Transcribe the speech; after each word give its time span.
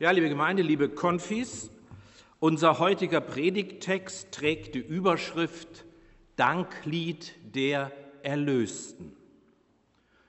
Ja, 0.00 0.12
liebe 0.12 0.30
Gemeinde, 0.30 0.62
liebe 0.62 0.88
Konfis, 0.88 1.70
unser 2.38 2.78
heutiger 2.78 3.20
Predigttext 3.20 4.32
trägt 4.32 4.74
die 4.74 4.78
Überschrift 4.78 5.84
Danklied 6.36 7.34
der 7.54 7.92
Erlösten. 8.22 9.14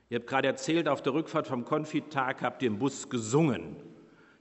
Ihr 0.10 0.20
habt 0.20 0.28
gerade 0.28 0.49
erzählt, 0.49 0.89
auf 0.89 1.02
der 1.02 1.13
Rückfahrt 1.13 1.47
vom 1.47 1.63
Konfitag 1.63 2.42
habt 2.42 2.62
ihr 2.63 2.68
im 2.68 2.79
Bus 2.79 3.10
gesungen. 3.10 3.78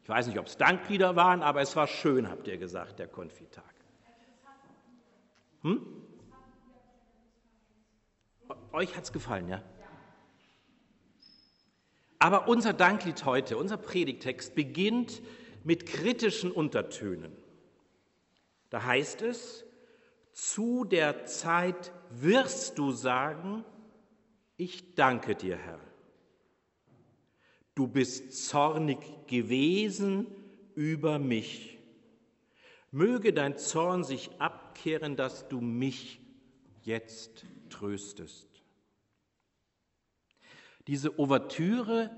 Ich 0.03 0.09
weiß 0.09 0.27
nicht, 0.27 0.41
ob 0.41 0.47
es 0.47 0.57
Danklieder 0.57 1.15
waren, 1.15 1.45
aber 1.45 1.61
es 1.61 1.77
war 1.77 1.87
schön, 1.87 2.29
habt 2.29 2.49
ihr 2.49 2.59
gesagt, 2.59 2.99
der 2.99 3.07
Konfitag. 3.07 3.73
Hm? 5.63 5.81
Euch 8.73 8.97
hat 8.97 9.05
es 9.05 9.13
gefallen, 9.13 9.47
ja? 9.47 9.63
Aber 12.21 12.49
unser 12.49 12.75
Danklied 12.75 13.25
heute, 13.25 13.57
unser 13.57 13.79
Predigtext 13.79 14.55
beginnt 14.55 15.23
mit 15.65 15.87
kritischen 15.87 16.53
Untertönen. 16.53 17.33
Da 18.69 18.85
heißt 18.85 19.23
es, 19.23 19.65
zu 20.33 20.85
der 20.85 21.25
Zeit 21.25 21.93
wirst 22.11 22.79
du 22.79 22.93
sagen, 22.93 23.65
ich 24.59 24.95
danke 24.95 25.35
dir, 25.35 25.57
Herr. 25.57 25.81
Du 27.75 27.89
bist 27.89 28.47
zornig 28.47 28.99
gewesen 29.27 30.27
über 30.75 31.19
mich. 31.19 31.79
Möge 32.91 33.33
dein 33.33 33.57
Zorn 33.57 34.05
sich 34.05 34.31
abkehren, 34.39 35.17
dass 35.17 35.49
du 35.49 35.63
mich 35.63 36.21
jetzt 36.83 37.47
tröstest. 37.71 38.50
Diese 40.87 41.19
Ouvertüre 41.19 42.11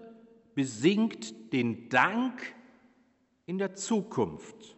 besingt 0.54 1.52
den 1.52 1.88
Dank 1.88 2.54
in 3.46 3.58
der 3.58 3.74
Zukunft, 3.74 4.76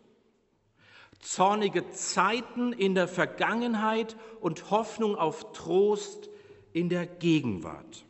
zornige 1.20 1.90
Zeiten 1.90 2.72
in 2.72 2.94
der 2.94 3.08
Vergangenheit 3.08 4.16
und 4.40 4.70
Hoffnung 4.70 5.16
auf 5.16 5.52
Trost 5.52 6.28
in 6.72 6.88
der 6.88 7.06
Gegenwart. 7.06 8.04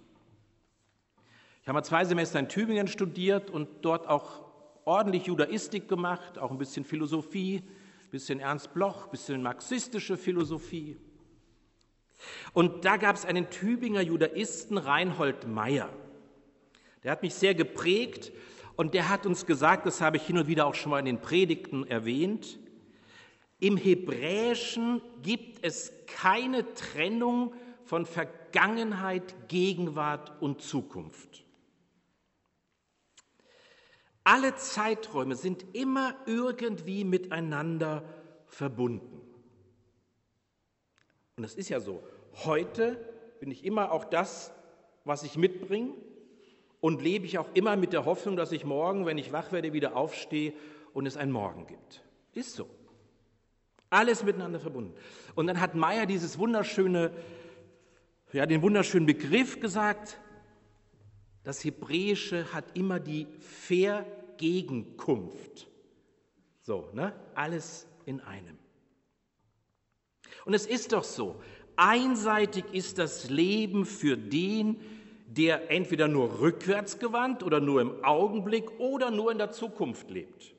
Ich 1.62 1.68
habe 1.68 1.78
mal 1.78 1.84
zwei 1.84 2.04
Semester 2.04 2.38
in 2.38 2.48
Tübingen 2.48 2.88
studiert 2.88 3.50
und 3.50 3.68
dort 3.82 4.08
auch 4.08 4.42
ordentlich 4.84 5.26
Judaistik 5.26 5.88
gemacht, 5.88 6.38
auch 6.38 6.50
ein 6.50 6.58
bisschen 6.58 6.84
Philosophie, 6.84 7.62
ein 8.04 8.10
bisschen 8.10 8.40
Ernst 8.40 8.74
Bloch, 8.74 9.04
ein 9.06 9.10
bisschen 9.10 9.42
marxistische 9.42 10.16
Philosophie. 10.16 10.98
Und 12.52 12.84
da 12.84 12.96
gab 12.96 13.16
es 13.16 13.24
einen 13.24 13.50
Tübinger 13.50 14.00
Judaisten, 14.00 14.78
Reinhold 14.78 15.46
Meyer. 15.46 15.90
Der 17.02 17.12
hat 17.12 17.22
mich 17.22 17.34
sehr 17.34 17.54
geprägt 17.54 18.32
und 18.76 18.94
der 18.94 19.08
hat 19.08 19.26
uns 19.26 19.46
gesagt, 19.46 19.86
das 19.86 20.00
habe 20.00 20.16
ich 20.16 20.26
hin 20.26 20.38
und 20.38 20.46
wieder 20.46 20.66
auch 20.66 20.74
schon 20.74 20.90
mal 20.90 20.98
in 20.98 21.04
den 21.04 21.20
Predigten 21.20 21.86
erwähnt, 21.86 22.58
im 23.60 23.76
Hebräischen 23.76 25.00
gibt 25.22 25.64
es 25.64 25.92
keine 26.06 26.74
Trennung 26.74 27.54
von 27.84 28.04
Vergangenheit, 28.04 29.48
Gegenwart 29.48 30.32
und 30.42 30.60
Zukunft. 30.60 31.44
Alle 34.24 34.54
Zeiträume 34.56 35.36
sind 35.36 35.64
immer 35.74 36.14
irgendwie 36.26 37.04
miteinander 37.04 38.02
verbunden. 38.46 39.33
Und 41.36 41.44
es 41.44 41.54
ist 41.54 41.68
ja 41.68 41.80
so, 41.80 42.02
heute 42.44 42.96
bin 43.40 43.50
ich 43.50 43.64
immer 43.64 43.92
auch 43.92 44.04
das, 44.04 44.52
was 45.04 45.22
ich 45.22 45.36
mitbringe 45.36 45.92
und 46.80 47.02
lebe 47.02 47.26
ich 47.26 47.38
auch 47.38 47.48
immer 47.54 47.76
mit 47.76 47.92
der 47.92 48.04
Hoffnung, 48.04 48.36
dass 48.36 48.52
ich 48.52 48.64
morgen, 48.64 49.06
wenn 49.06 49.18
ich 49.18 49.32
wach 49.32 49.52
werde, 49.52 49.72
wieder 49.72 49.96
aufstehe 49.96 50.52
und 50.92 51.06
es 51.06 51.16
einen 51.16 51.32
Morgen 51.32 51.66
gibt. 51.66 52.04
Ist 52.32 52.54
so. 52.54 52.68
Alles 53.90 54.24
miteinander 54.24 54.60
verbunden. 54.60 54.94
Und 55.34 55.46
dann 55.46 55.60
hat 55.60 55.74
Meyer 55.74 56.06
dieses 56.06 56.38
wunderschöne, 56.38 57.12
ja, 58.32 58.46
den 58.46 58.62
wunderschönen 58.62 59.06
Begriff 59.06 59.60
gesagt, 59.60 60.18
das 61.44 61.64
Hebräische 61.64 62.52
hat 62.52 62.76
immer 62.76 62.98
die 62.98 63.28
Vergegenkunft. 63.38 65.68
So, 66.62 66.88
ne? 66.92 67.12
Alles 67.34 67.86
in 68.06 68.20
einem. 68.20 68.58
Und 70.44 70.54
es 70.54 70.66
ist 70.66 70.92
doch 70.92 71.04
so, 71.04 71.36
einseitig 71.76 72.64
ist 72.72 72.98
das 72.98 73.30
Leben 73.30 73.86
für 73.86 74.16
den, 74.16 74.80
der 75.26 75.70
entweder 75.70 76.08
nur 76.08 76.40
rückwärts 76.40 76.98
gewandt 76.98 77.42
oder 77.42 77.60
nur 77.60 77.80
im 77.80 78.04
Augenblick 78.04 78.78
oder 78.78 79.10
nur 79.10 79.32
in 79.32 79.38
der 79.38 79.50
Zukunft 79.50 80.10
lebt. 80.10 80.54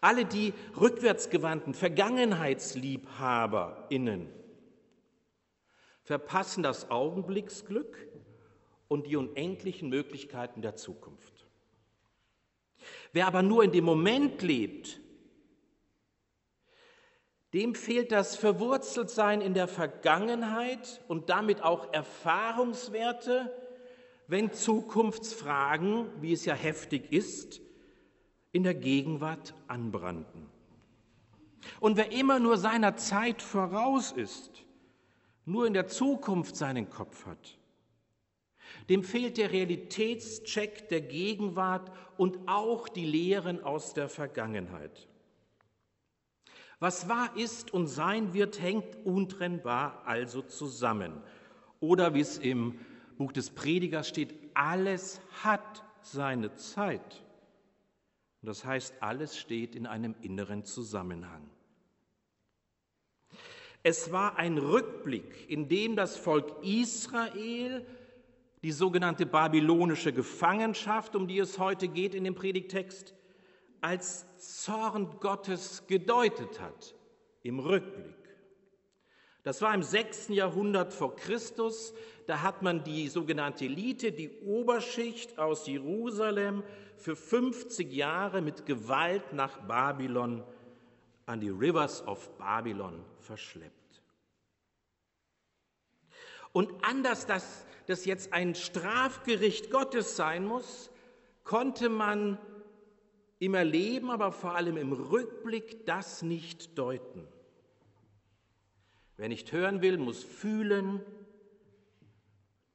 Alle 0.00 0.24
die 0.24 0.52
rückwärtsgewandten 0.80 1.74
Vergangenheitsliebhaberinnen 1.74 4.28
verpassen 6.02 6.62
das 6.62 6.90
Augenblicksglück 6.90 8.08
und 8.88 9.06
die 9.06 9.16
unendlichen 9.16 9.90
Möglichkeiten 9.90 10.62
der 10.62 10.76
Zukunft. 10.76 11.46
Wer 13.12 13.26
aber 13.26 13.42
nur 13.42 13.62
in 13.62 13.72
dem 13.72 13.84
Moment 13.84 14.40
lebt, 14.42 15.00
dem 17.52 17.74
fehlt 17.74 18.12
das 18.12 18.36
Verwurzeltsein 18.36 19.40
in 19.40 19.54
der 19.54 19.66
Vergangenheit 19.66 21.00
und 21.08 21.30
damit 21.30 21.62
auch 21.62 21.92
Erfahrungswerte, 21.92 23.52
wenn 24.28 24.52
Zukunftsfragen, 24.52 26.06
wie 26.20 26.32
es 26.32 26.44
ja 26.44 26.54
heftig 26.54 27.12
ist, 27.12 27.60
in 28.52 28.62
der 28.62 28.74
Gegenwart 28.74 29.54
anbrannten. 29.66 30.46
Und 31.80 31.96
wer 31.96 32.12
immer 32.12 32.38
nur 32.38 32.56
seiner 32.56 32.96
Zeit 32.96 33.42
voraus 33.42 34.12
ist, 34.12 34.64
nur 35.44 35.66
in 35.66 35.74
der 35.74 35.88
Zukunft 35.88 36.56
seinen 36.56 36.88
Kopf 36.88 37.26
hat, 37.26 37.58
dem 38.88 39.02
fehlt 39.02 39.36
der 39.36 39.50
Realitätscheck 39.50 40.88
der 40.88 41.00
Gegenwart 41.00 41.90
und 42.16 42.38
auch 42.46 42.88
die 42.88 43.04
Lehren 43.04 43.62
aus 43.64 43.94
der 43.94 44.08
Vergangenheit. 44.08 45.09
Was 46.80 47.08
wahr 47.08 47.36
ist 47.36 47.72
und 47.72 47.86
sein 47.86 48.32
wird, 48.32 48.60
hängt 48.60 49.04
untrennbar 49.04 50.02
also 50.06 50.40
zusammen. 50.40 51.12
Oder 51.78 52.14
wie 52.14 52.20
es 52.20 52.38
im 52.38 52.80
Buch 53.18 53.32
des 53.32 53.50
Predigers 53.50 54.08
steht, 54.08 54.34
alles 54.54 55.20
hat 55.44 55.84
seine 56.00 56.54
Zeit. 56.54 57.22
Das 58.42 58.64
heißt, 58.64 59.02
alles 59.02 59.38
steht 59.38 59.76
in 59.76 59.86
einem 59.86 60.14
inneren 60.22 60.64
Zusammenhang. 60.64 61.50
Es 63.82 64.10
war 64.12 64.38
ein 64.38 64.56
Rückblick, 64.56 65.50
in 65.50 65.68
dem 65.68 65.96
das 65.96 66.16
Volk 66.16 66.62
Israel 66.62 67.86
die 68.62 68.72
sogenannte 68.72 69.26
babylonische 69.26 70.12
Gefangenschaft, 70.12 71.16
um 71.16 71.26
die 71.26 71.38
es 71.38 71.58
heute 71.58 71.88
geht 71.88 72.14
in 72.14 72.24
dem 72.24 72.34
Predigtext, 72.34 73.14
als 73.80 74.26
Zorn 74.38 75.18
Gottes 75.20 75.86
gedeutet 75.86 76.60
hat, 76.60 76.94
im 77.42 77.58
Rückblick. 77.58 78.16
Das 79.42 79.62
war 79.62 79.74
im 79.74 79.82
6. 79.82 80.28
Jahrhundert 80.28 80.92
vor 80.92 81.16
Christus. 81.16 81.94
Da 82.26 82.42
hat 82.42 82.62
man 82.62 82.84
die 82.84 83.08
sogenannte 83.08 83.64
Elite, 83.64 84.12
die 84.12 84.30
Oberschicht 84.42 85.38
aus 85.38 85.66
Jerusalem, 85.66 86.62
für 86.96 87.16
50 87.16 87.90
Jahre 87.92 88.42
mit 88.42 88.66
Gewalt 88.66 89.32
nach 89.32 89.66
Babylon, 89.66 90.44
an 91.24 91.40
die 91.40 91.48
Rivers 91.48 92.06
of 92.06 92.36
Babylon 92.36 93.02
verschleppt. 93.20 94.02
Und 96.52 96.84
anders, 96.84 97.26
dass 97.26 97.64
das 97.86 98.04
jetzt 98.04 98.32
ein 98.32 98.54
Strafgericht 98.54 99.70
Gottes 99.70 100.16
sein 100.16 100.44
muss, 100.44 100.90
konnte 101.44 101.88
man 101.88 102.38
im 103.40 103.54
Erleben, 103.54 104.10
aber 104.10 104.32
vor 104.32 104.54
allem 104.54 104.76
im 104.76 104.92
Rückblick 104.92 105.86
das 105.86 106.22
nicht 106.22 106.78
deuten. 106.78 107.26
Wer 109.16 109.28
nicht 109.28 109.50
hören 109.50 109.82
will, 109.82 109.98
muss 109.98 110.22
fühlen. 110.22 111.00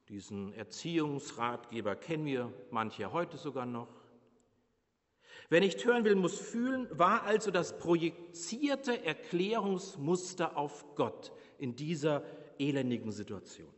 Diesen 0.08 0.52
Erziehungsratgeber 0.52 1.94
kennen 1.96 2.26
wir 2.26 2.52
manche 2.70 3.12
heute 3.12 3.36
sogar 3.36 3.64
noch. 3.64 3.88
Wer 5.48 5.60
nicht 5.60 5.84
hören 5.84 6.04
will, 6.04 6.16
muss 6.16 6.38
fühlen, 6.38 6.88
war 6.90 7.22
also 7.22 7.52
das 7.52 7.78
projizierte 7.78 9.04
Erklärungsmuster 9.04 10.56
auf 10.56 10.96
Gott 10.96 11.32
in 11.58 11.76
dieser 11.76 12.24
elendigen 12.58 13.12
Situation. 13.12 13.72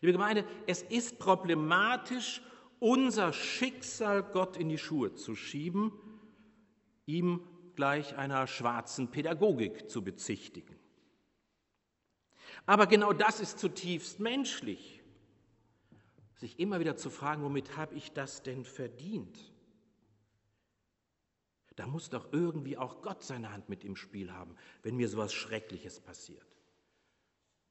Liebe 0.00 0.12
Gemeinde, 0.12 0.44
es 0.68 0.82
ist 0.82 1.18
problematisch, 1.18 2.42
unser 2.80 3.32
Schicksal 3.32 4.22
Gott 4.22 4.56
in 4.56 4.68
die 4.68 4.78
Schuhe 4.78 5.14
zu 5.14 5.34
schieben, 5.34 5.92
ihm 7.06 7.40
gleich 7.74 8.16
einer 8.16 8.46
schwarzen 8.46 9.10
Pädagogik 9.10 9.90
zu 9.90 10.02
bezichtigen. 10.02 10.76
Aber 12.64 12.86
genau 12.86 13.12
das 13.12 13.40
ist 13.40 13.58
zutiefst 13.58 14.18
menschlich, 14.18 15.02
sich 16.34 16.58
immer 16.58 16.80
wieder 16.80 16.96
zu 16.96 17.10
fragen, 17.10 17.42
womit 17.42 17.76
habe 17.76 17.94
ich 17.94 18.12
das 18.12 18.42
denn 18.42 18.64
verdient? 18.64 19.38
Da 21.76 21.86
muss 21.86 22.08
doch 22.08 22.32
irgendwie 22.32 22.78
auch 22.78 23.02
Gott 23.02 23.22
seine 23.22 23.52
Hand 23.52 23.68
mit 23.68 23.84
im 23.84 23.96
Spiel 23.96 24.32
haben, 24.32 24.56
wenn 24.82 24.96
mir 24.96 25.08
sowas 25.08 25.34
Schreckliches 25.34 26.00
passiert. 26.00 26.46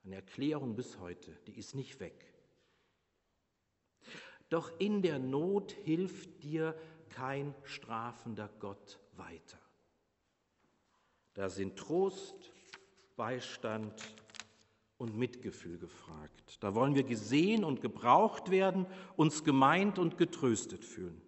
Eine 0.03 0.15
Erklärung 0.15 0.75
bis 0.75 0.99
heute, 0.99 1.31
die 1.47 1.57
ist 1.57 1.73
nicht 1.73 1.99
weg. 1.99 2.34
Doch 4.49 4.71
in 4.79 5.01
der 5.01 5.19
Not 5.19 5.71
hilft 5.71 6.43
dir 6.43 6.75
kein 7.09 7.55
strafender 7.63 8.49
Gott 8.59 8.99
weiter. 9.15 9.59
Da 11.33 11.49
sind 11.49 11.77
Trost, 11.77 12.51
Beistand 13.15 13.93
und 14.97 15.17
Mitgefühl 15.17 15.77
gefragt. 15.77 16.57
Da 16.61 16.75
wollen 16.75 16.95
wir 16.95 17.03
gesehen 17.03 17.63
und 17.63 17.81
gebraucht 17.81 18.51
werden, 18.51 18.85
uns 19.15 19.43
gemeint 19.43 19.99
und 19.99 20.17
getröstet 20.17 20.85
fühlen. 20.85 21.21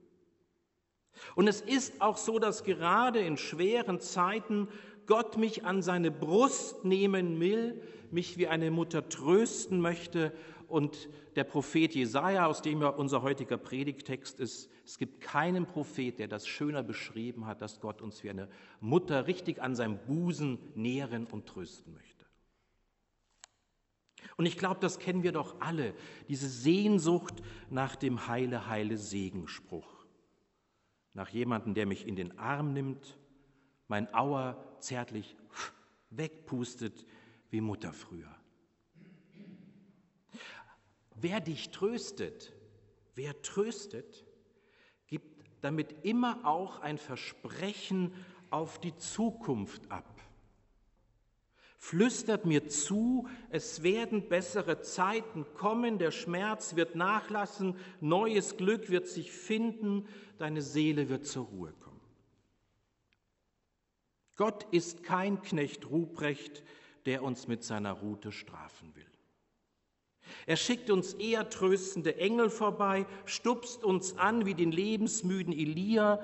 Und 1.36 1.48
es 1.48 1.62
ist 1.62 2.02
auch 2.02 2.18
so, 2.18 2.40
dass 2.40 2.64
gerade 2.64 3.20
in 3.20 3.38
schweren 3.38 4.00
Zeiten 4.00 4.68
Gott 5.06 5.38
mich 5.38 5.66
an 5.66 5.82
seine 5.82 6.12
Brust 6.12 6.86
nehmen 6.86 7.40
will, 7.40 7.82
mich 8.12 8.38
wie 8.38 8.48
eine 8.48 8.72
Mutter 8.72 9.10
trösten 9.10 9.82
möchte. 9.82 10.34
Und 10.68 11.10
der 11.36 11.46
Prophet 11.46 11.96
Jesaja, 11.96 12.46
aus 12.46 12.62
dem 12.62 12.82
ja 12.82 12.90
unser 12.90 13.22
heutiger 13.22 13.58
Predigtext 13.58 14.40
ist, 14.40 14.70
es 14.86 14.98
gibt 14.98 15.22
keinen 15.22 15.66
Prophet, 15.66 16.20
der 16.20 16.28
das 16.28 16.48
schöner 16.48 16.84
beschrieben 16.84 17.46
hat, 17.46 17.62
dass 17.62 17.80
Gott 17.80 18.02
uns 18.02 18.24
wie 18.24 18.30
eine 18.30 18.50
Mutter 18.82 19.28
richtig 19.28 19.62
an 19.62 19.76
seinem 19.76 19.98
Busen 20.06 20.60
nähren 20.76 21.26
und 21.26 21.46
trösten 21.48 21.94
möchte. 21.94 22.26
Und 24.36 24.46
ich 24.46 24.58
glaube, 24.58 24.80
das 24.82 25.00
kennen 25.00 25.24
wir 25.24 25.32
doch 25.32 25.62
alle, 25.62 25.94
diese 26.28 26.50
Sehnsucht 26.50 27.36
nach 27.70 27.96
dem 27.96 28.28
heile, 28.28 28.68
heile 28.68 28.98
Segenspruch. 28.98 30.06
Nach 31.14 31.30
jemandem, 31.30 31.74
der 31.74 31.86
mich 31.88 32.06
in 32.08 32.16
den 32.16 32.38
Arm 32.38 32.74
nimmt, 32.74 33.18
mein 33.88 34.14
Auer 34.14 34.64
zärtlich 34.80 35.36
wegpustet 36.10 37.06
wie 37.50 37.62
Mutter 37.62 37.94
früher. 37.94 38.30
Wer 41.20 41.40
dich 41.42 41.72
tröstet, 41.72 42.54
wer 43.16 43.42
tröstet, 43.42 44.24
gibt 45.08 45.44
damit 45.62 46.06
immer 46.06 46.46
auch 46.46 46.80
ein 46.80 47.00
Versprechen 47.00 48.14
auf 48.52 48.80
die 48.80 48.96
Zukunft 48.96 49.92
ab. 49.92 50.06
Flüstert 51.80 52.46
mir 52.46 52.68
zu, 52.68 53.28
es 53.50 53.84
werden 53.84 54.30
bessere 54.30 54.82
Zeiten 54.82 55.46
kommen, 55.54 55.98
der 55.98 56.12
Schmerz 56.12 56.76
wird 56.76 56.96
nachlassen, 56.96 57.78
neues 58.00 58.58
Glück 58.58 58.90
wird 58.90 59.08
sich 59.08 59.32
finden, 59.32 60.08
deine 60.38 60.62
Seele 60.62 61.10
wird 61.10 61.26
zur 61.26 61.46
Ruhe 61.46 61.74
kommen. 61.74 62.02
Gott 64.36 64.68
ist 64.72 65.04
kein 65.04 65.42
Knecht 65.42 65.90
Ruprecht, 65.90 66.64
der 67.06 67.24
uns 67.24 67.48
mit 67.48 67.64
seiner 67.64 67.94
Rute 67.94 68.32
strafen 68.32 68.96
will. 68.96 69.17
Er 70.46 70.56
schickt 70.56 70.90
uns 70.90 71.14
eher 71.14 71.50
tröstende 71.50 72.18
Engel 72.18 72.50
vorbei, 72.50 73.06
stupst 73.26 73.84
uns 73.84 74.18
an 74.18 74.46
wie 74.46 74.54
den 74.54 74.72
lebensmüden 74.72 75.54
Elia, 75.54 76.20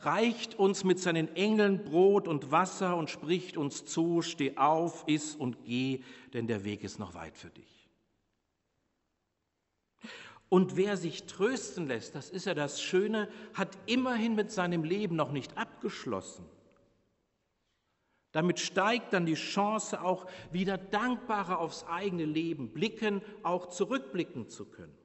reicht 0.00 0.58
uns 0.58 0.84
mit 0.84 0.98
seinen 0.98 1.34
Engeln 1.34 1.84
Brot 1.84 2.28
und 2.28 2.50
Wasser 2.50 2.96
und 2.96 3.10
spricht 3.10 3.56
uns 3.56 3.84
zu, 3.84 4.22
steh 4.22 4.56
auf, 4.56 5.04
iss 5.06 5.34
und 5.34 5.64
geh, 5.64 6.02
denn 6.32 6.46
der 6.46 6.64
Weg 6.64 6.84
ist 6.84 6.98
noch 6.98 7.14
weit 7.14 7.36
für 7.36 7.50
dich. 7.50 7.78
Und 10.48 10.76
wer 10.76 10.96
sich 10.96 11.24
trösten 11.24 11.86
lässt, 11.86 12.14
das 12.14 12.30
ist 12.30 12.46
ja 12.46 12.54
das 12.54 12.80
Schöne, 12.80 13.28
hat 13.52 13.76
immerhin 13.86 14.34
mit 14.34 14.50
seinem 14.50 14.82
Leben 14.82 15.14
noch 15.14 15.30
nicht 15.30 15.58
abgeschlossen. 15.58 16.46
Damit 18.32 18.60
steigt 18.60 19.12
dann 19.12 19.24
die 19.26 19.34
Chance, 19.34 20.02
auch 20.02 20.26
wieder 20.52 20.76
dankbarer 20.76 21.58
aufs 21.58 21.84
eigene 21.84 22.24
Leben 22.24 22.72
blicken, 22.72 23.22
auch 23.42 23.68
zurückblicken 23.68 24.48
zu 24.48 24.66
können. 24.66 24.96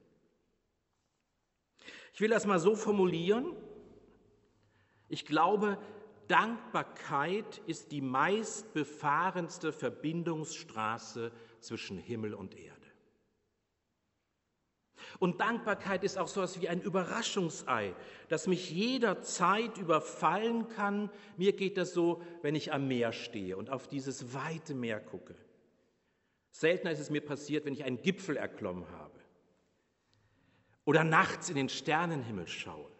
Ich 2.12 2.20
will 2.20 2.30
das 2.30 2.46
mal 2.46 2.58
so 2.58 2.76
formulieren. 2.76 3.56
Ich 5.08 5.24
glaube, 5.26 5.78
Dankbarkeit 6.28 7.60
ist 7.66 7.92
die 7.92 8.00
meistbefahrenste 8.00 9.72
Verbindungsstraße 9.72 11.32
zwischen 11.60 11.98
Himmel 11.98 12.34
und 12.34 12.54
Erde. 12.54 12.73
Und 15.18 15.40
Dankbarkeit 15.40 16.04
ist 16.04 16.18
auch 16.18 16.28
so 16.28 16.40
etwas 16.40 16.60
wie 16.60 16.68
ein 16.68 16.80
Überraschungsei, 16.80 17.94
das 18.28 18.46
mich 18.46 18.70
jederzeit 18.70 19.78
überfallen 19.78 20.68
kann. 20.68 21.10
Mir 21.36 21.52
geht 21.52 21.76
das 21.76 21.92
so, 21.92 22.22
wenn 22.42 22.54
ich 22.54 22.72
am 22.72 22.88
Meer 22.88 23.12
stehe 23.12 23.56
und 23.56 23.70
auf 23.70 23.88
dieses 23.88 24.34
weite 24.34 24.74
Meer 24.74 25.00
gucke. 25.00 25.34
Seltener 26.50 26.92
ist 26.92 27.00
es 27.00 27.10
mir 27.10 27.24
passiert, 27.24 27.64
wenn 27.64 27.74
ich 27.74 27.84
einen 27.84 28.00
Gipfel 28.02 28.36
erklommen 28.36 28.88
habe 28.92 29.18
oder 30.84 31.02
nachts 31.02 31.48
in 31.48 31.56
den 31.56 31.68
Sternenhimmel 31.68 32.46
schaue 32.46 32.90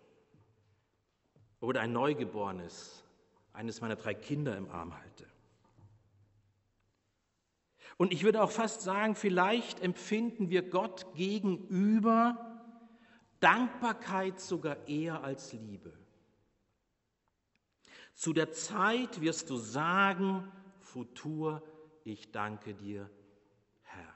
oder 1.60 1.80
ein 1.80 1.92
Neugeborenes, 1.92 3.04
eines 3.52 3.80
meiner 3.80 3.96
drei 3.96 4.14
Kinder 4.14 4.56
im 4.56 4.68
Arm 4.70 4.98
halte. 4.98 5.26
Und 7.96 8.12
ich 8.12 8.25
würde 8.25 8.43
auch 8.43 8.50
fast 8.50 8.82
sagen, 8.82 9.14
vielleicht 9.14 9.81
empfinden 9.81 10.50
wir 10.50 10.62
Gott 10.62 11.14
gegenüber 11.14 12.55
Dankbarkeit 13.41 14.41
sogar 14.41 14.88
eher 14.88 15.23
als 15.23 15.52
Liebe. 15.52 15.93
Zu 18.14 18.32
der 18.32 18.52
Zeit 18.52 19.20
wirst 19.20 19.50
du 19.50 19.56
sagen, 19.56 20.50
Futur, 20.79 21.62
ich 22.05 22.31
danke 22.31 22.75
dir, 22.75 23.11
Herr. 23.82 24.14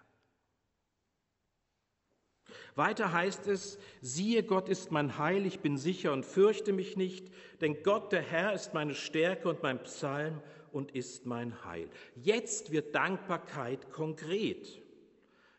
Weiter 2.74 3.12
heißt 3.12 3.48
es, 3.48 3.78
siehe, 4.00 4.44
Gott 4.44 4.68
ist 4.68 4.92
mein 4.92 5.18
Heil, 5.18 5.46
ich 5.46 5.60
bin 5.60 5.78
sicher 5.78 6.12
und 6.12 6.24
fürchte 6.24 6.72
mich 6.72 6.96
nicht, 6.96 7.32
denn 7.60 7.82
Gott, 7.82 8.12
der 8.12 8.22
Herr, 8.22 8.52
ist 8.52 8.72
meine 8.72 8.94
Stärke 8.94 9.48
und 9.48 9.62
mein 9.62 9.82
Psalm 9.82 10.40
und 10.72 10.92
ist 10.92 11.26
mein 11.26 11.64
Heil. 11.64 11.88
Jetzt 12.16 12.72
wird 12.72 12.94
Dankbarkeit 12.94 13.90
konkret. 13.90 14.80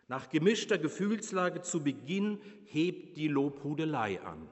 Nach 0.07 0.29
gemischter 0.29 0.77
Gefühlslage 0.77 1.61
zu 1.61 1.83
Beginn 1.83 2.39
hebt 2.65 3.17
die 3.17 3.27
Lobhudelei 3.27 4.21
an. 4.21 4.49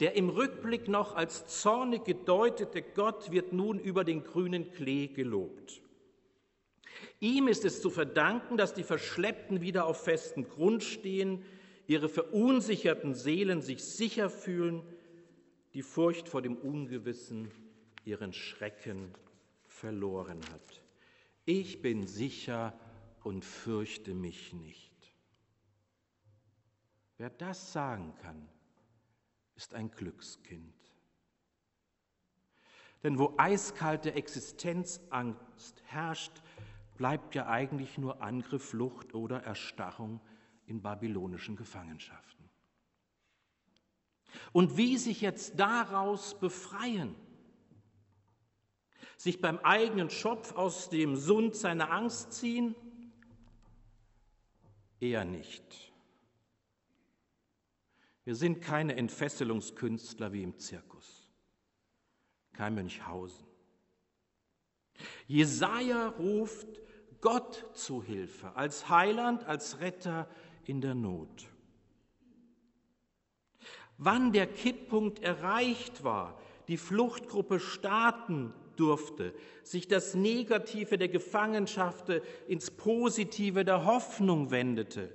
Der 0.00 0.16
im 0.16 0.28
Rückblick 0.28 0.88
noch 0.88 1.14
als 1.14 1.46
zornig 1.60 2.04
gedeutete 2.04 2.82
Gott 2.82 3.30
wird 3.30 3.52
nun 3.52 3.78
über 3.78 4.04
den 4.04 4.24
grünen 4.24 4.70
Klee 4.72 5.08
gelobt. 5.08 5.82
Ihm 7.20 7.48
ist 7.48 7.64
es 7.64 7.80
zu 7.80 7.90
verdanken, 7.90 8.56
dass 8.56 8.74
die 8.74 8.82
Verschleppten 8.82 9.60
wieder 9.60 9.86
auf 9.86 10.02
festem 10.02 10.48
Grund 10.48 10.82
stehen, 10.82 11.44
ihre 11.86 12.08
verunsicherten 12.08 13.14
Seelen 13.14 13.62
sich 13.62 13.82
sicher 13.82 14.30
fühlen, 14.30 14.82
die 15.74 15.82
Furcht 15.82 16.28
vor 16.28 16.42
dem 16.42 16.56
Ungewissen 16.56 17.50
ihren 18.04 18.32
Schrecken 18.32 19.12
verloren 19.66 20.40
hat. 20.52 20.82
Ich 21.44 21.82
bin 21.82 22.06
sicher 22.06 22.78
und 23.22 23.44
fürchte 23.44 24.14
mich 24.14 24.52
nicht. 24.52 24.92
Wer 27.16 27.30
das 27.30 27.72
sagen 27.72 28.14
kann, 28.22 28.48
ist 29.54 29.74
ein 29.74 29.90
Glückskind. 29.90 30.74
Denn 33.02 33.18
wo 33.18 33.34
eiskalte 33.36 34.14
Existenzangst 34.14 35.82
herrscht, 35.84 36.42
bleibt 36.96 37.34
ja 37.34 37.46
eigentlich 37.46 37.98
nur 37.98 38.22
Angriff, 38.22 38.70
Flucht 38.70 39.14
oder 39.14 39.42
Erstarrung 39.42 40.20
in 40.66 40.80
babylonischen 40.80 41.56
Gefangenschaften. 41.56 42.48
Und 44.52 44.76
wie 44.76 44.96
sich 44.96 45.20
jetzt 45.20 45.60
daraus 45.60 46.38
befreien? 46.38 47.14
Sich 49.16 49.40
beim 49.40 49.58
eigenen 49.58 50.10
Schopf 50.10 50.54
aus 50.54 50.88
dem 50.88 51.16
Sund 51.16 51.54
seiner 51.54 51.90
Angst 51.90 52.32
ziehen? 52.32 52.74
Eher 55.00 55.24
nicht. 55.24 55.92
Wir 58.24 58.34
sind 58.34 58.62
keine 58.62 58.96
Entfesselungskünstler 58.96 60.32
wie 60.32 60.42
im 60.42 60.58
Zirkus, 60.58 61.30
kein 62.54 62.74
Münchhausen. 62.74 63.46
Jesaja 65.26 66.08
ruft 66.08 66.80
Gott 67.20 67.66
zu 67.74 68.02
Hilfe, 68.02 68.54
als 68.56 68.88
Heiland, 68.88 69.44
als 69.44 69.80
Retter 69.80 70.28
in 70.64 70.80
der 70.80 70.94
Not. 70.94 71.48
Wann 73.98 74.32
der 74.32 74.46
Kipppunkt 74.46 75.20
erreicht 75.20 76.02
war, 76.02 76.38
die 76.68 76.76
Fluchtgruppe 76.76 77.60
starten 77.60 78.52
durfte, 78.76 79.34
sich 79.62 79.88
das 79.88 80.14
Negative 80.14 80.98
der 80.98 81.08
Gefangenschaft 81.08 82.08
ins 82.48 82.70
Positive 82.70 83.64
der 83.64 83.84
Hoffnung 83.84 84.50
wendete, 84.50 85.14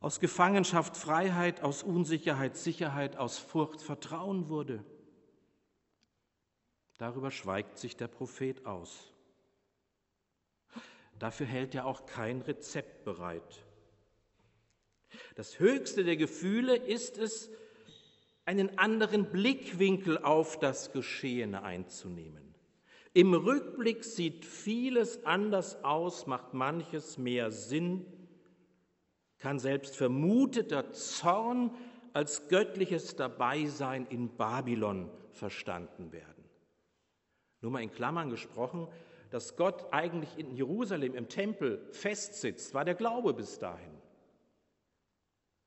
aus 0.00 0.20
Gefangenschaft 0.20 0.96
Freiheit, 0.96 1.62
aus 1.62 1.82
Unsicherheit 1.82 2.56
Sicherheit, 2.56 3.16
aus 3.16 3.38
Furcht 3.38 3.82
Vertrauen 3.82 4.48
wurde. 4.48 4.84
Darüber 6.98 7.30
schweigt 7.30 7.78
sich 7.78 7.96
der 7.96 8.08
Prophet 8.08 8.66
aus. 8.66 9.12
Dafür 11.18 11.46
hält 11.46 11.74
er 11.74 11.84
auch 11.84 12.06
kein 12.06 12.40
Rezept 12.40 13.04
bereit. 13.04 13.64
Das 15.34 15.58
höchste 15.58 16.04
der 16.04 16.16
Gefühle 16.16 16.76
ist 16.76 17.18
es, 17.18 17.50
einen 18.46 18.78
anderen 18.78 19.30
Blickwinkel 19.30 20.18
auf 20.18 20.58
das 20.58 20.92
Geschehene 20.92 21.62
einzunehmen. 21.62 22.49
Im 23.12 23.34
Rückblick 23.34 24.04
sieht 24.04 24.44
vieles 24.44 25.24
anders 25.24 25.82
aus, 25.82 26.26
macht 26.26 26.54
manches 26.54 27.18
mehr 27.18 27.50
Sinn, 27.50 28.06
kann 29.38 29.58
selbst 29.58 29.96
vermuteter 29.96 30.92
Zorn 30.92 31.74
als 32.12 32.48
göttliches 32.48 33.16
Dabeisein 33.16 34.06
in 34.06 34.36
Babylon 34.36 35.10
verstanden 35.32 36.12
werden. 36.12 36.44
Nur 37.60 37.72
mal 37.72 37.82
in 37.82 37.90
Klammern 37.90 38.30
gesprochen, 38.30 38.86
dass 39.30 39.56
Gott 39.56 39.92
eigentlich 39.92 40.38
in 40.38 40.54
Jerusalem 40.54 41.14
im 41.14 41.28
Tempel 41.28 41.86
festsitzt, 41.92 42.74
war 42.74 42.84
der 42.84 42.94
Glaube 42.94 43.34
bis 43.34 43.58
dahin. 43.58 43.92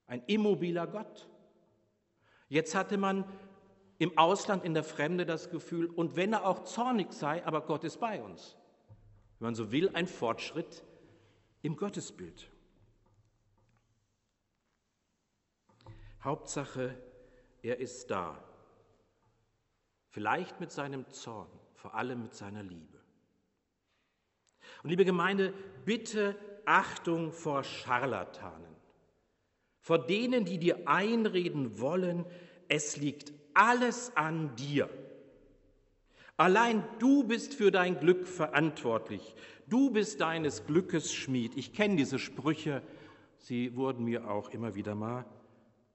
Ein 0.06 0.24
immobiler 0.28 0.88
Gott. 0.88 1.28
Jetzt 2.50 2.76
hatte 2.76 2.98
man 2.98 3.26
im 4.04 4.18
Ausland 4.18 4.66
in 4.66 4.74
der 4.74 4.84
Fremde 4.84 5.26
das 5.26 5.50
Gefühl, 5.50 5.86
und 5.86 6.18
wenn 6.18 6.34
er 6.34 6.46
auch 6.46 6.66
zornig 6.66 7.14
sei, 7.14 7.46
aber 7.46 7.62
Gott 7.62 7.86
ist 7.86 8.02
bei 8.02 8.22
uns. 8.22 8.58
Wenn 9.40 9.48
man 9.48 9.56
so 9.56 9.72
will, 9.72 9.90
ein 9.94 10.08
Fortschritt 10.08 10.84
im 11.62 11.78
Gottesbild. 11.78 12.52
Hauptsache, 16.22 16.98
er 17.62 17.80
ist 17.80 18.12
da. 18.12 18.44
Vielleicht 20.10 20.60
mit 20.60 20.72
seinem 20.72 21.08
Zorn, 21.08 21.48
vor 21.74 21.96
allem 21.96 22.24
mit 22.24 22.34
seiner 22.34 22.62
Liebe. 22.62 23.00
Und 24.84 24.90
liebe 24.90 25.06
Gemeinde, 25.06 25.54
bitte 25.86 26.36
Achtung 26.66 27.32
vor 27.32 27.64
Scharlatanen, 27.64 28.76
vor 29.80 29.98
denen, 30.06 30.44
die 30.44 30.58
dir 30.58 30.90
einreden 30.90 31.80
wollen, 31.80 32.26
es 32.68 32.98
liegt 32.98 33.32
alles 33.54 34.16
an 34.16 34.56
dir. 34.56 34.90
Allein 36.38 36.84
du 37.00 37.24
bist 37.24 37.54
für 37.54 37.72
dein 37.72 38.00
Glück 38.00 38.28
verantwortlich. 38.28 39.36
Du 39.68 39.92
bist 39.92 40.22
deines 40.22 40.66
Glückes 40.66 41.14
Schmied. 41.14 41.56
Ich 41.56 41.74
kenne 41.74 41.96
diese 41.96 42.20
Sprüche, 42.20 42.82
sie 43.38 43.76
wurden 43.76 44.04
mir 44.06 44.30
auch 44.30 44.50
immer 44.50 44.76
wieder 44.76 44.96
mal 44.96 45.26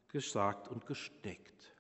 gesagt 0.09 0.69
und 0.69 0.87
gesteckt. 0.87 1.75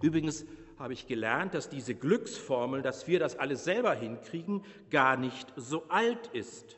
Übrigens 0.00 0.44
habe 0.78 0.92
ich 0.92 1.06
gelernt, 1.06 1.54
dass 1.54 1.68
diese 1.68 1.94
Glücksformel, 1.94 2.82
dass 2.82 3.06
wir 3.06 3.18
das 3.18 3.38
alles 3.38 3.64
selber 3.64 3.94
hinkriegen, 3.94 4.64
gar 4.90 5.16
nicht 5.16 5.52
so 5.56 5.84
alt 5.88 6.28
ist. 6.28 6.76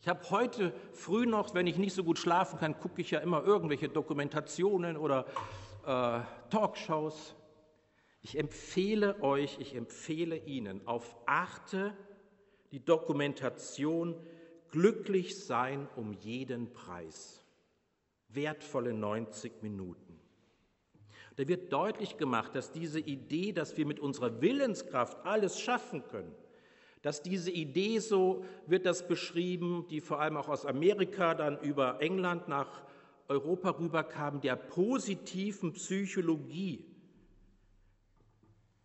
Ich 0.00 0.08
habe 0.08 0.28
heute 0.30 0.74
früh 0.92 1.26
noch, 1.26 1.54
wenn 1.54 1.66
ich 1.66 1.78
nicht 1.78 1.94
so 1.94 2.02
gut 2.02 2.18
schlafen 2.18 2.58
kann, 2.58 2.78
gucke 2.78 3.00
ich 3.00 3.12
ja 3.12 3.20
immer 3.20 3.44
irgendwelche 3.44 3.88
Dokumentationen 3.88 4.96
oder 4.96 5.26
äh, 5.86 6.20
Talkshows. 6.50 7.34
Ich 8.20 8.38
empfehle 8.38 9.20
euch, 9.22 9.58
ich 9.60 9.74
empfehle 9.74 10.36
Ihnen 10.36 10.86
auf 10.86 11.16
Achte 11.26 11.96
die 12.70 12.84
Dokumentation 12.84 14.16
Glücklich 14.70 15.44
sein 15.44 15.86
um 15.96 16.14
jeden 16.14 16.72
Preis. 16.72 17.44
Wertvolle 18.28 18.94
90 18.94 19.62
Minuten. 19.62 20.18
Da 21.36 21.46
wird 21.46 21.70
deutlich 21.72 22.16
gemacht, 22.16 22.54
dass 22.54 22.72
diese 22.72 22.98
Idee, 22.98 23.52
dass 23.52 23.76
wir 23.76 23.84
mit 23.84 24.00
unserer 24.00 24.40
Willenskraft 24.40 25.26
alles 25.26 25.60
schaffen 25.60 26.04
können, 26.08 26.34
dass 27.02 27.22
diese 27.22 27.50
Idee, 27.50 27.98
so 27.98 28.44
wird 28.66 28.86
das 28.86 29.06
beschrieben, 29.06 29.86
die 29.90 30.00
vor 30.00 30.20
allem 30.20 30.38
auch 30.38 30.48
aus 30.48 30.64
Amerika 30.64 31.34
dann 31.34 31.58
über 31.60 32.00
England 32.00 32.48
nach 32.48 32.82
Europa 33.28 33.70
rüberkam, 33.70 34.40
der 34.40 34.56
positiven 34.56 35.72
Psychologie, 35.72 36.84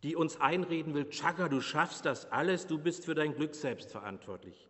die 0.04 0.16
uns 0.16 0.40
einreden 0.40 0.94
will, 0.94 1.10
Chaka, 1.10 1.50
du 1.50 1.62
schaffst 1.62 2.06
das 2.06 2.32
alles, 2.32 2.68
du 2.68 2.78
bist 2.78 3.06
für 3.06 3.16
dein 3.16 3.34
Glück 3.34 3.56
selbst 3.56 3.92
verantwortlich. 3.92 4.70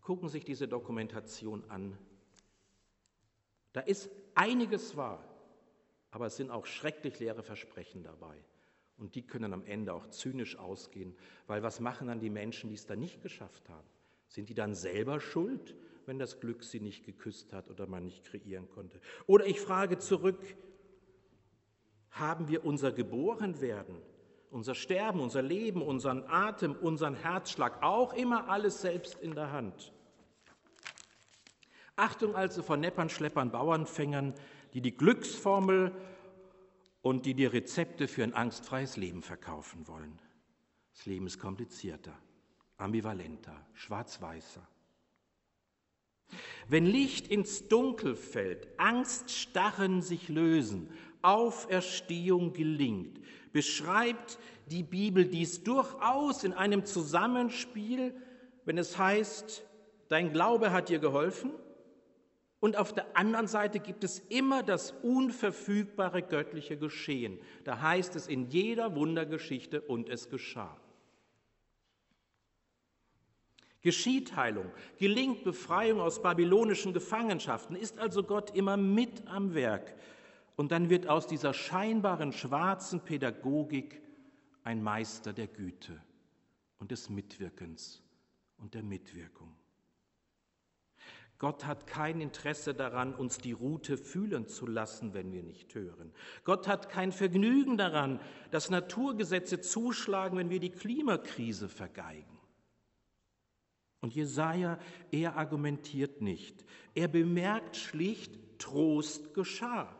Gucken 0.00 0.28
sich 0.28 0.44
diese 0.44 0.66
Dokumentation 0.66 1.62
an. 1.68 1.96
Da 3.72 3.80
ist 3.80 4.10
einiges 4.34 4.96
wahr, 4.96 5.22
aber 6.10 6.26
es 6.26 6.36
sind 6.36 6.50
auch 6.50 6.66
schrecklich 6.66 7.18
leere 7.20 7.42
Versprechen 7.42 8.02
dabei. 8.02 8.36
Und 8.98 9.14
die 9.14 9.26
können 9.26 9.52
am 9.52 9.64
Ende 9.64 9.94
auch 9.94 10.06
zynisch 10.08 10.56
ausgehen, 10.56 11.16
weil 11.46 11.62
was 11.62 11.80
machen 11.80 12.08
dann 12.08 12.20
die 12.20 12.30
Menschen, 12.30 12.68
die 12.68 12.76
es 12.76 12.86
da 12.86 12.96
nicht 12.96 13.22
geschafft 13.22 13.68
haben? 13.68 13.86
Sind 14.28 14.48
die 14.48 14.54
dann 14.54 14.74
selber 14.74 15.20
schuld, 15.20 15.74
wenn 16.06 16.18
das 16.18 16.40
Glück 16.40 16.64
sie 16.64 16.80
nicht 16.80 17.04
geküsst 17.04 17.52
hat 17.52 17.70
oder 17.70 17.86
man 17.86 18.04
nicht 18.04 18.24
kreieren 18.24 18.68
konnte? 18.68 19.00
Oder 19.26 19.46
ich 19.46 19.60
frage 19.60 19.98
zurück, 19.98 20.38
haben 22.10 22.48
wir 22.48 22.64
unser 22.64 22.92
Geborenwerden, 22.92 23.96
unser 24.50 24.74
Sterben, 24.74 25.20
unser 25.20 25.42
Leben, 25.42 25.82
unseren 25.82 26.24
Atem, 26.24 26.74
unseren 26.74 27.14
Herzschlag 27.14 27.82
auch 27.82 28.12
immer 28.12 28.48
alles 28.48 28.82
selbst 28.82 29.16
in 29.20 29.34
der 29.34 29.52
Hand? 29.52 29.92
Achtung 31.96 32.34
also 32.34 32.62
vor 32.62 32.76
Neppern, 32.76 33.08
Schleppern, 33.08 33.50
Bauernfängern, 33.50 34.34
die 34.74 34.80
die 34.80 34.96
Glücksformel 34.96 35.92
und 37.02 37.26
die 37.26 37.34
dir 37.34 37.52
Rezepte 37.52 38.08
für 38.08 38.22
ein 38.22 38.34
angstfreies 38.34 38.96
Leben 38.96 39.22
verkaufen 39.22 39.86
wollen. 39.88 40.18
Das 40.94 41.06
Leben 41.06 41.26
ist 41.26 41.38
komplizierter, 41.38 42.16
ambivalenter, 42.76 43.66
schwarz-weißer. 43.74 44.66
Wenn 46.68 46.86
Licht 46.86 47.28
ins 47.28 47.68
Dunkel 47.68 48.14
fällt, 48.14 48.68
Angststarren 48.78 50.02
sich 50.02 50.28
lösen, 50.28 50.88
Auferstehung 51.22 52.52
gelingt, 52.52 53.20
beschreibt 53.52 54.38
die 54.66 54.82
Bibel 54.82 55.26
dies 55.26 55.62
durchaus 55.62 56.44
in 56.44 56.52
einem 56.52 56.84
Zusammenspiel, 56.84 58.14
wenn 58.64 58.78
es 58.78 58.98
heißt, 58.98 59.64
dein 60.08 60.32
Glaube 60.32 60.72
hat 60.72 60.88
dir 60.88 60.98
geholfen, 60.98 61.52
und 62.60 62.76
auf 62.76 62.92
der 62.92 63.16
anderen 63.16 63.48
Seite 63.48 63.80
gibt 63.80 64.04
es 64.04 64.20
immer 64.20 64.62
das 64.62 64.92
unverfügbare 65.02 66.22
göttliche 66.22 66.76
Geschehen. 66.76 67.40
Da 67.64 67.80
heißt 67.80 68.14
es 68.14 68.28
in 68.28 68.50
jeder 68.50 68.94
Wundergeschichte, 68.94 69.80
und 69.80 70.08
es 70.08 70.30
geschah. 70.30 70.80
Geschieht 73.82 74.36
Heilung, 74.36 74.70
gelingt 74.98 75.42
Befreiung 75.42 76.00
aus 76.00 76.22
babylonischen 76.22 76.92
Gefangenschaften, 76.92 77.74
ist 77.74 77.98
also 77.98 78.22
Gott 78.22 78.54
immer 78.54 78.76
mit 78.76 79.26
am 79.26 79.54
Werk. 79.54 79.94
Und 80.54 80.70
dann 80.70 80.88
wird 80.88 81.08
aus 81.08 81.26
dieser 81.26 81.52
scheinbaren 81.52 82.32
schwarzen 82.32 83.00
Pädagogik 83.00 84.00
ein 84.62 84.82
Meister 84.82 85.32
der 85.32 85.48
Güte 85.48 86.00
und 86.78 86.92
des 86.92 87.10
Mitwirkens 87.10 88.02
und 88.58 88.74
der 88.74 88.84
Mitwirkung. 88.84 89.52
Gott 91.38 91.66
hat 91.66 91.88
kein 91.88 92.20
Interesse 92.20 92.72
daran, 92.72 93.12
uns 93.16 93.38
die 93.38 93.50
Route 93.50 93.98
fühlen 93.98 94.46
zu 94.46 94.64
lassen, 94.64 95.12
wenn 95.12 95.32
wir 95.32 95.42
nicht 95.42 95.74
hören. 95.74 96.12
Gott 96.44 96.68
hat 96.68 96.88
kein 96.88 97.10
Vergnügen 97.10 97.76
daran, 97.76 98.20
dass 98.52 98.70
Naturgesetze 98.70 99.60
zuschlagen, 99.60 100.38
wenn 100.38 100.50
wir 100.50 100.60
die 100.60 100.70
Klimakrise 100.70 101.68
vergeigen. 101.68 102.31
Und 104.02 104.14
Jesaja, 104.14 104.78
er 105.10 105.36
argumentiert 105.36 106.20
nicht. 106.20 106.64
Er 106.94 107.08
bemerkt 107.08 107.76
schlicht, 107.76 108.38
Trost 108.58 109.32
geschah. 109.32 109.96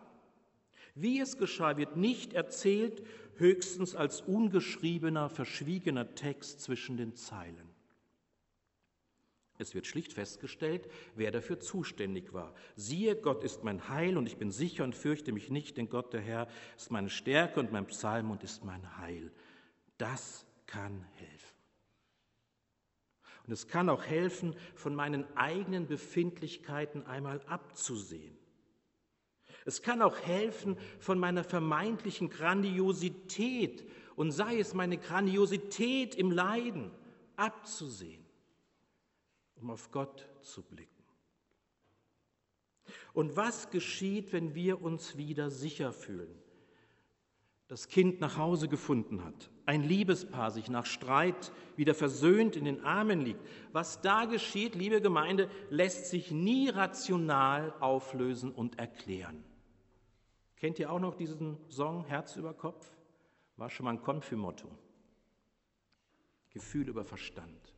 Wie 0.94 1.20
es 1.20 1.38
geschah, 1.38 1.76
wird 1.78 1.96
nicht 1.96 2.34
erzählt, 2.34 3.02
höchstens 3.36 3.94
als 3.94 4.20
ungeschriebener, 4.20 5.30
verschwiegener 5.30 6.14
Text 6.14 6.60
zwischen 6.60 6.96
den 6.96 7.14
Zeilen. 7.14 7.70
Es 9.58 9.74
wird 9.74 9.86
schlicht 9.86 10.12
festgestellt, 10.12 10.88
wer 11.14 11.30
dafür 11.30 11.60
zuständig 11.60 12.32
war. 12.32 12.54
Siehe, 12.74 13.14
Gott 13.14 13.44
ist 13.44 13.62
mein 13.62 13.88
Heil 13.88 14.16
und 14.16 14.26
ich 14.26 14.36
bin 14.36 14.50
sicher 14.50 14.82
und 14.82 14.96
fürchte 14.96 15.30
mich 15.30 15.50
nicht, 15.50 15.76
denn 15.76 15.88
Gott, 15.88 16.12
der 16.12 16.20
Herr, 16.20 16.48
ist 16.76 16.90
meine 16.90 17.10
Stärke 17.10 17.60
und 17.60 17.70
mein 17.70 17.86
Psalm 17.86 18.32
und 18.32 18.42
ist 18.42 18.64
mein 18.64 18.98
Heil. 18.98 19.30
Das 19.98 20.44
kann 20.66 21.04
helfen. 21.14 21.31
Und 23.46 23.52
es 23.52 23.68
kann 23.68 23.88
auch 23.88 24.04
helfen, 24.04 24.54
von 24.74 24.94
meinen 24.94 25.24
eigenen 25.36 25.86
Befindlichkeiten 25.86 27.06
einmal 27.06 27.40
abzusehen. 27.46 28.36
Es 29.64 29.82
kann 29.82 30.02
auch 30.02 30.18
helfen, 30.18 30.76
von 30.98 31.18
meiner 31.18 31.44
vermeintlichen 31.44 32.30
Grandiosität 32.30 33.84
und 34.16 34.32
sei 34.32 34.58
es 34.58 34.74
meine 34.74 34.98
Grandiosität 34.98 36.14
im 36.14 36.30
Leiden 36.30 36.90
abzusehen 37.36 38.22
um 39.62 39.70
auf 39.70 39.92
Gott 39.92 40.28
zu 40.40 40.62
blicken. 40.62 40.90
Und 43.12 43.36
was 43.36 43.70
geschieht, 43.70 44.32
wenn 44.32 44.56
wir 44.56 44.82
uns 44.82 45.16
wieder 45.16 45.50
sicher 45.50 45.92
fühlen? 45.92 46.42
das 47.68 47.88
Kind 47.88 48.20
nach 48.20 48.36
Hause 48.36 48.68
gefunden 48.68 49.24
hat, 49.24 49.50
ein 49.66 49.82
Liebespaar 49.82 50.50
sich 50.50 50.68
nach 50.68 50.86
Streit 50.86 51.52
wieder 51.76 51.94
versöhnt 51.94 52.56
in 52.56 52.64
den 52.64 52.84
Armen 52.84 53.20
liegt. 53.20 53.40
Was 53.72 54.00
da 54.00 54.24
geschieht, 54.24 54.74
liebe 54.74 55.00
Gemeinde, 55.00 55.48
lässt 55.70 56.06
sich 56.06 56.30
nie 56.30 56.68
rational 56.68 57.72
auflösen 57.80 58.52
und 58.52 58.78
erklären. 58.78 59.44
Kennt 60.56 60.78
ihr 60.78 60.92
auch 60.92 61.00
noch 61.00 61.14
diesen 61.14 61.58
Song 61.68 62.04
Herz 62.04 62.36
über 62.36 62.54
Kopf? 62.54 62.86
War 63.56 63.70
schon 63.70 63.84
mal 63.84 63.90
ein 63.90 64.02
Konfirmotto. 64.02 64.68
Gefühl 66.50 66.88
über 66.88 67.04
Verstand. 67.04 67.72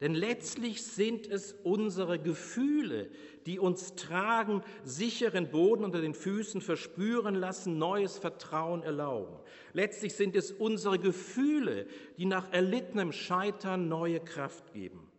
Denn 0.00 0.14
letztlich 0.14 0.84
sind 0.84 1.26
es 1.26 1.52
unsere 1.52 2.18
Gefühle, 2.18 3.10
die 3.46 3.58
uns 3.58 3.94
tragen, 3.94 4.62
sicheren 4.84 5.50
Boden 5.50 5.84
unter 5.84 6.00
den 6.00 6.14
Füßen 6.14 6.60
verspüren 6.60 7.34
lassen, 7.34 7.78
neues 7.78 8.18
Vertrauen 8.18 8.82
erlauben. 8.82 9.36
Letztlich 9.72 10.14
sind 10.14 10.36
es 10.36 10.52
unsere 10.52 10.98
Gefühle, 10.98 11.86
die 12.16 12.26
nach 12.26 12.52
erlittenem 12.52 13.12
Scheitern 13.12 13.88
neue 13.88 14.20
Kraft 14.20 14.72
geben. 14.72 15.10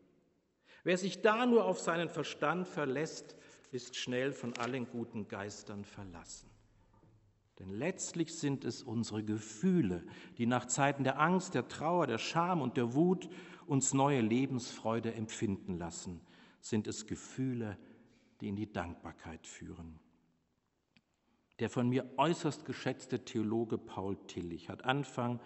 Wer 0.84 0.98
sich 0.98 1.22
da 1.22 1.46
nur 1.46 1.66
auf 1.66 1.80
seinen 1.80 2.10
Verstand 2.10 2.68
verlässt, 2.68 3.36
ist 3.72 3.96
schnell 3.96 4.32
von 4.32 4.58
allen 4.58 4.88
guten 4.88 5.28
Geistern 5.28 5.86
verlassen. 5.86 6.50
Denn 7.60 7.70
letztlich 7.70 8.36
sind 8.36 8.64
es 8.64 8.84
unsere 8.84 9.22
Gefühle, 9.22 10.04
die 10.38 10.46
nach 10.46 10.66
Zeiten 10.66 11.04
der 11.04 11.20
Angst, 11.20 11.56
der 11.56 11.68
Trauer, 11.68 12.08
der 12.08 12.18
Scham 12.18 12.62
und 12.62 12.78
der 12.78 12.94
Wut 12.94 13.30
uns 13.70 13.94
neue 13.94 14.22
Lebensfreude 14.22 15.14
empfinden 15.14 15.78
lassen, 15.78 16.22
sind 16.60 16.88
es 16.88 17.08
Gefühle, 17.08 17.78
die 18.42 18.50
in 18.50 18.56
die 18.56 18.72
Dankbarkeit 18.72 19.46
führen. 19.46 20.00
Der 21.60 21.70
von 21.70 21.90
mir 21.90 22.10
äußerst 22.18 22.66
geschätzte 22.66 23.24
Theologe 23.26 23.78
Paul 23.78 24.18
Tillich 24.28 24.70
hat 24.70 24.86
Anfang 24.86 25.40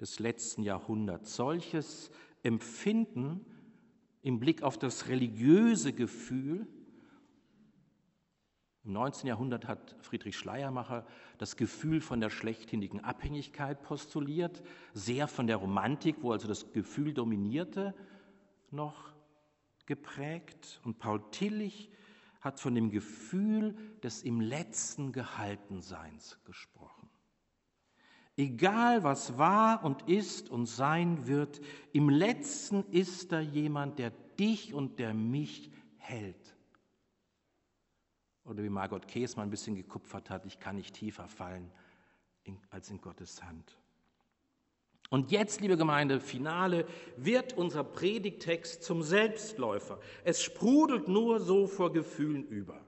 des 0.00 0.18
letzten 0.18 0.62
Jahrhunderts 0.62 1.36
solches 1.36 2.10
Empfinden 2.42 3.46
im 4.22 4.38
Blick 4.38 4.62
auf 4.62 4.76
das 4.76 5.08
religiöse 5.08 5.92
Gefühl 5.92 6.66
im 8.84 8.92
19. 8.92 9.28
Jahrhundert 9.28 9.68
hat 9.68 9.96
Friedrich 10.00 10.36
Schleiermacher 10.36 11.06
das 11.38 11.56
Gefühl 11.56 12.00
von 12.00 12.20
der 12.20 12.30
schlechthinigen 12.30 13.00
Abhängigkeit 13.00 13.82
postuliert, 13.82 14.62
sehr 14.92 15.28
von 15.28 15.46
der 15.46 15.56
Romantik, 15.56 16.16
wo 16.20 16.32
also 16.32 16.48
das 16.48 16.72
Gefühl 16.72 17.14
dominierte, 17.14 17.94
noch 18.70 19.12
geprägt. 19.86 20.80
Und 20.84 20.98
Paul 20.98 21.22
Tillich 21.30 21.90
hat 22.40 22.58
von 22.58 22.74
dem 22.74 22.90
Gefühl 22.90 23.76
des 24.02 24.22
im 24.24 24.40
letzten 24.40 25.12
Gehaltenseins 25.12 26.40
gesprochen. 26.44 27.08
Egal 28.36 29.04
was 29.04 29.38
war 29.38 29.84
und 29.84 30.08
ist 30.08 30.50
und 30.50 30.66
sein 30.66 31.28
wird, 31.28 31.60
im 31.92 32.08
letzten 32.08 32.82
ist 32.90 33.30
da 33.30 33.38
jemand, 33.40 34.00
der 34.00 34.10
dich 34.10 34.74
und 34.74 34.98
der 34.98 35.14
mich 35.14 35.70
hält 35.98 36.51
oder 38.44 38.62
wie 38.62 38.68
Margot 38.68 39.02
mal 39.36 39.42
ein 39.42 39.50
bisschen 39.50 39.76
gekupfert 39.76 40.30
hat, 40.30 40.46
ich 40.46 40.58
kann 40.58 40.76
nicht 40.76 40.94
tiefer 40.94 41.28
fallen 41.28 41.70
als 42.70 42.90
in 42.90 43.00
Gottes 43.00 43.42
Hand. 43.42 43.78
Und 45.10 45.30
jetzt, 45.30 45.60
liebe 45.60 45.76
Gemeinde, 45.76 46.20
Finale, 46.20 46.86
wird 47.18 47.52
unser 47.52 47.84
Predigtext 47.84 48.82
zum 48.82 49.02
Selbstläufer. 49.02 50.00
Es 50.24 50.42
sprudelt 50.42 51.06
nur 51.06 51.38
so 51.38 51.66
vor 51.66 51.92
Gefühlen 51.92 52.46
über. 52.48 52.80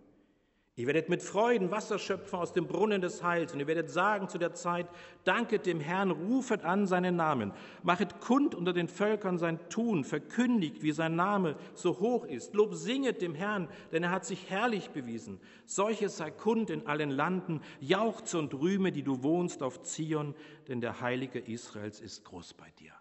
Ihr 0.77 0.89
werdet 0.89 1.09
mit 1.09 1.23
Freuden 1.23 1.71
Wasser 1.71 2.01
schöpfen 2.01 2.37
aus 2.37 2.53
dem 2.53 2.67
Brunnen 2.67 3.01
des 3.01 3.23
Heils 3.23 3.53
und 3.53 3.61
ihr 3.61 3.69
werdet 3.69 3.91
sagen 3.91 4.29
zu 4.29 4.39
der 4.39 4.55
Zeit, 4.55 4.89
danket 5.23 5.67
dem 5.67 5.79
Herrn, 5.79 6.11
rufet 6.11 6.65
an 6.65 6.89
seinen 6.89 7.15
Namen, 7.15 7.53
machet 7.85 8.21
kund 8.21 8.57
unter 8.57 8.73
den 8.73 8.89
Völkern 8.89 9.39
sein 9.39 9.61
Tun, 9.69 10.03
verkündigt, 10.03 10.83
wie 10.83 10.91
sein 10.91 11.15
Name 11.15 11.57
so 11.75 12.01
hoch 12.01 12.25
ist, 12.25 12.55
lob 12.55 12.75
singet 12.75 13.23
dem 13.23 13.37
Herrn, 13.37 13.69
denn 13.93 14.03
er 14.03 14.11
hat 14.11 14.25
sich 14.25 14.51
herrlich 14.51 14.91
bewiesen. 14.91 15.41
Solches 15.65 16.17
sei 16.17 16.33
kund 16.33 16.71
in 16.71 16.89
allen 16.89 17.11
Landen, 17.11 17.61
jauchze 17.79 18.37
und 18.37 18.53
rühme, 18.53 18.91
die 18.91 19.05
du 19.05 19.23
wohnst 19.23 19.63
auf 19.63 19.81
Zion, 19.83 20.35
denn 20.67 20.81
der 20.81 21.01
Heilige 21.01 21.39
Israels 21.39 22.01
ist 22.01 22.25
groß 22.25 22.55
bei 22.55 22.71
dir. 22.81 22.95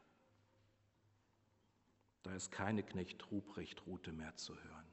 Da 2.21 2.35
ist 2.35 2.51
keine 2.51 2.83
Knecht 2.83 3.31
Ruprecht 3.31 3.87
Rute 3.87 4.11
mehr 4.11 4.35
zu 4.35 4.53
hören. 4.53 4.92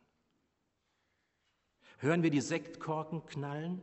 Hören 2.03 2.23
wir 2.23 2.31
die 2.31 2.41
Sektkorken 2.41 3.27
knallen? 3.27 3.83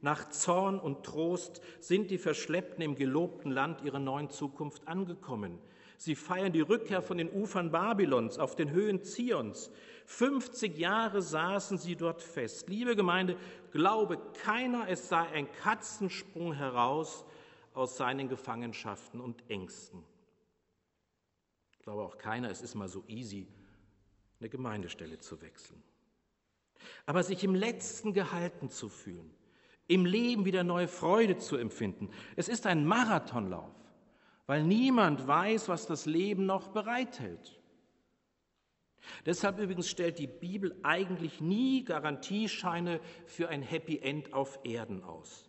Nach 0.00 0.28
Zorn 0.30 0.78
und 0.78 1.04
Trost 1.04 1.60
sind 1.80 2.12
die 2.12 2.18
Verschleppten 2.18 2.84
im 2.84 2.94
gelobten 2.94 3.50
Land 3.50 3.82
ihrer 3.82 3.98
neuen 3.98 4.30
Zukunft 4.30 4.86
angekommen. 4.86 5.58
Sie 5.96 6.14
feiern 6.14 6.52
die 6.52 6.60
Rückkehr 6.60 7.02
von 7.02 7.18
den 7.18 7.28
Ufern 7.28 7.72
Babylons 7.72 8.38
auf 8.38 8.54
den 8.54 8.70
Höhen 8.70 9.02
Zions. 9.02 9.72
50 10.06 10.78
Jahre 10.78 11.20
saßen 11.20 11.78
sie 11.78 11.96
dort 11.96 12.22
fest. 12.22 12.68
Liebe 12.68 12.94
Gemeinde, 12.94 13.36
glaube 13.72 14.18
keiner, 14.44 14.88
es 14.88 15.08
sei 15.08 15.26
ein 15.30 15.50
Katzensprung 15.50 16.52
heraus 16.52 17.24
aus 17.74 17.96
seinen 17.96 18.28
Gefangenschaften 18.28 19.20
und 19.20 19.42
Ängsten. 19.50 20.04
Glaube 21.82 22.02
auch 22.02 22.18
keiner, 22.18 22.50
es 22.50 22.62
ist 22.62 22.76
mal 22.76 22.88
so 22.88 23.02
easy, 23.08 23.48
eine 24.38 24.48
Gemeindestelle 24.48 25.18
zu 25.18 25.40
wechseln. 25.42 25.82
Aber 27.06 27.22
sich 27.22 27.44
im 27.44 27.54
Letzten 27.54 28.12
gehalten 28.12 28.70
zu 28.70 28.88
fühlen, 28.88 29.30
im 29.86 30.04
Leben 30.04 30.44
wieder 30.44 30.64
neue 30.64 30.88
Freude 30.88 31.38
zu 31.38 31.56
empfinden, 31.56 32.10
es 32.36 32.48
ist 32.48 32.66
ein 32.66 32.84
Marathonlauf, 32.84 33.74
weil 34.46 34.62
niemand 34.62 35.26
weiß, 35.26 35.68
was 35.68 35.86
das 35.86 36.06
Leben 36.06 36.46
noch 36.46 36.68
bereithält. 36.68 37.58
Deshalb 39.24 39.58
übrigens 39.58 39.88
stellt 39.88 40.18
die 40.18 40.26
Bibel 40.26 40.78
eigentlich 40.82 41.40
nie 41.40 41.84
Garantiescheine 41.84 43.00
für 43.26 43.48
ein 43.48 43.62
Happy 43.62 43.98
End 43.98 44.34
auf 44.34 44.58
Erden 44.64 45.02
aus. 45.02 45.48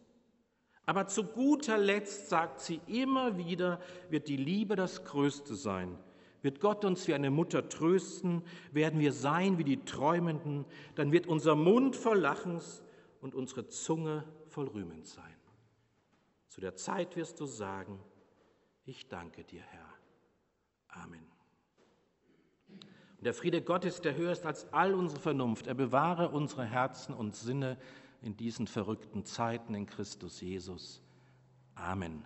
Aber 0.86 1.08
zu 1.08 1.24
guter 1.24 1.78
Letzt 1.78 2.30
sagt 2.30 2.62
sie 2.62 2.80
immer 2.88 3.38
wieder, 3.38 3.80
wird 4.10 4.28
die 4.28 4.38
Liebe 4.38 4.76
das 4.76 5.04
Größte 5.04 5.56
sein 5.56 5.98
wird 6.42 6.60
Gott 6.60 6.86
uns 6.86 7.08
wie 7.08 7.14
eine 7.14 7.32
Mutter 7.32 7.68
trösten, 7.70 8.44
werden 8.72 9.00
wir 9.00 9.12
sein 9.12 9.58
wie 9.58 9.64
die 9.64 9.84
Träumenden, 9.84 10.66
dann 10.96 11.12
wird 11.12 11.28
unser 11.28 11.56
Mund 11.56 11.96
voll 11.96 12.20
Lachens 12.20 12.84
und 13.22 13.36
unsere 13.36 13.68
Zunge 13.68 14.24
voll 14.48 14.68
Rühmens 14.68 15.14
sein. 15.14 15.36
Zu 16.48 16.62
der 16.62 16.76
Zeit 16.76 17.16
wirst 17.16 17.40
du 17.40 17.46
sagen, 17.46 18.00
ich 18.86 19.08
danke 19.08 19.44
dir, 19.44 19.62
Herr. 19.62 19.94
Amen. 21.04 21.26
Und 23.20 23.26
der 23.26 23.34
Friede 23.34 23.62
Gottes, 23.62 24.02
der 24.02 24.16
höher 24.16 24.32
ist 24.32 24.46
als 24.46 24.72
all 24.72 24.94
unsere 24.94 25.20
Vernunft, 25.20 25.68
er 25.68 25.74
bewahre 25.74 26.30
unsere 26.30 26.66
Herzen 26.66 27.14
und 27.14 27.36
Sinne 27.36 27.78
in 28.22 28.38
diesen 28.38 28.66
verrückten 28.66 29.26
Zeiten 29.26 29.76
in 29.76 29.86
Christus 29.86 30.42
Jesus. 30.42 31.02
Amen. 31.76 32.26